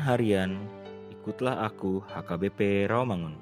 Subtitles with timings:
[0.00, 0.56] Harian
[1.12, 3.36] Ikutlah Aku HKBP Rawamangun.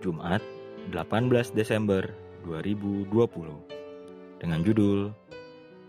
[0.00, 0.40] Jumat
[0.88, 2.00] 18 Desember
[2.48, 3.12] 2020
[4.40, 5.12] Dengan judul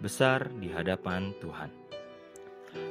[0.04, 1.72] Besar di Hadapan Tuhan.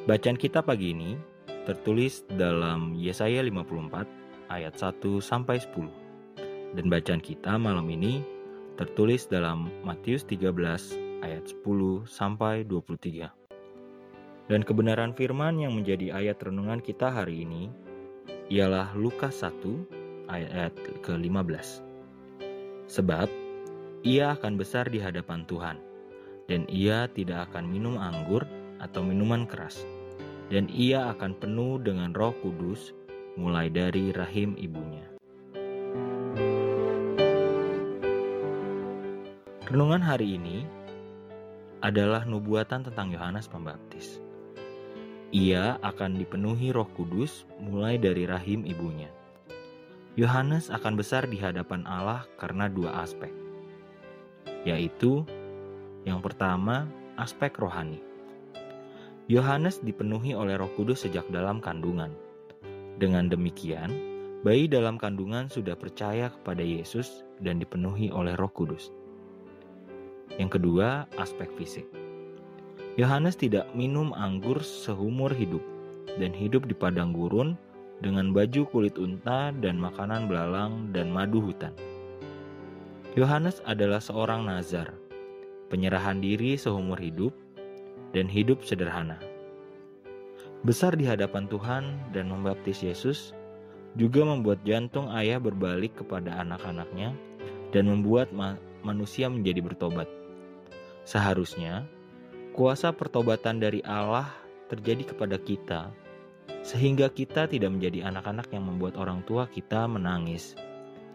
[0.08, 1.20] Bacaan kita pagi ini
[1.69, 8.25] tertulis dalam Yesaya 54 ayat 1 sampai 10 dan bacaan kita malam ini
[8.81, 13.44] tertulis dalam Matius 13 ayat 10 sampai 23.
[14.44, 17.72] Dan kebenaran firman yang menjadi ayat renungan kita hari ini
[18.53, 21.81] ialah Lukas 1 ayat ke-15.
[22.84, 23.28] Sebab
[24.05, 25.81] ia akan besar di hadapan Tuhan
[26.44, 28.44] dan ia tidak akan minum anggur
[28.84, 29.81] atau minuman keras
[30.53, 32.93] dan ia akan penuh dengan Roh Kudus
[33.41, 35.09] mulai dari rahim ibunya.
[39.65, 40.69] Renungan hari ini
[41.81, 44.21] adalah nubuatan tentang Yohanes Pembaptis
[45.34, 49.11] ia akan dipenuhi Roh Kudus mulai dari rahim ibunya.
[50.15, 53.34] Yohanes akan besar di hadapan Allah karena dua aspek,
[54.62, 55.27] yaitu
[56.06, 56.87] yang pertama,
[57.19, 57.99] aspek rohani.
[59.27, 62.15] Yohanes dipenuhi oleh Roh Kudus sejak dalam kandungan.
[63.03, 63.91] Dengan demikian,
[64.47, 68.94] bayi dalam kandungan sudah percaya kepada Yesus dan dipenuhi oleh Roh Kudus.
[70.39, 72.03] Yang kedua, aspek fisik.
[72.94, 75.59] Yohanes tidak minum anggur seumur hidup
[76.15, 77.59] dan hidup di padang gurun
[77.99, 81.75] dengan baju kulit unta dan makanan belalang dan madu hutan.
[83.19, 84.94] Yohanes adalah seorang nazar,
[85.75, 87.34] penyerahan diri seumur hidup
[88.15, 89.19] dan hidup sederhana.
[90.62, 93.34] Besar di hadapan Tuhan dan membaptis Yesus
[93.99, 97.11] juga membuat jantung ayah berbalik kepada anak-anaknya
[97.75, 98.55] dan membuat ma
[98.87, 100.06] manusia menjadi bertobat.
[101.03, 101.82] Seharusnya
[102.54, 104.31] Kuasa pertobatan dari Allah
[104.70, 105.91] terjadi kepada kita,
[106.62, 110.54] sehingga kita tidak menjadi anak-anak yang membuat orang tua kita menangis.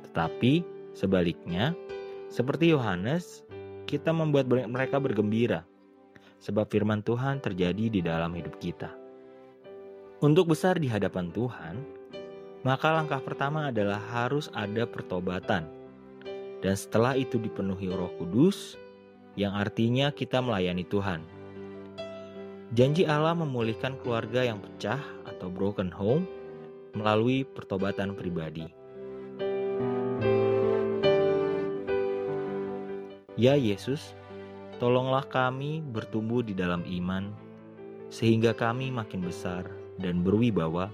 [0.04, 1.72] Tetapi sebaliknya,
[2.28, 3.48] seperti Yohanes,
[3.88, 5.64] kita membuat mereka bergembira,
[6.44, 8.92] sebab firman Tuhan terjadi di dalam hidup kita.
[10.20, 11.76] Untuk besar di hadapan Tuhan,
[12.68, 15.72] maka langkah pertama adalah harus ada pertobatan.
[16.60, 18.76] Dan setelah itu dipenuhi Roh Kudus,
[19.38, 21.22] yang artinya kita melayani Tuhan.
[22.74, 26.30] Janji Allah memulihkan keluarga yang pecah atau broken home
[26.94, 28.70] melalui pertobatan pribadi.
[33.40, 34.14] Ya Yesus,
[34.84, 37.32] tolonglah kami bertumbuh di dalam iman,
[38.12, 39.64] sehingga kami makin besar
[39.96, 40.92] dan berwibawa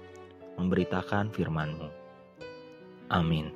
[0.61, 1.89] memberitakan firman-Mu.
[3.09, 3.49] Amin.